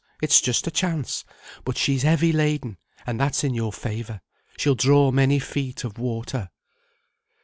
It's 0.19 0.41
just 0.41 0.65
a 0.65 0.71
chance; 0.71 1.23
but 1.63 1.77
she's 1.77 2.01
heavy 2.01 2.31
laden, 2.33 2.77
and 3.05 3.19
that's 3.19 3.43
in 3.43 3.53
your 3.53 3.71
favour. 3.71 4.21
She'll 4.57 4.73
draw 4.73 5.11
many 5.11 5.37
feet 5.37 5.83
of 5.83 5.99
water." 5.99 6.49